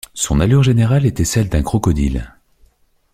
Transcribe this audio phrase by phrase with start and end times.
[0.15, 2.33] Son allure générale était celle d'un crocodile.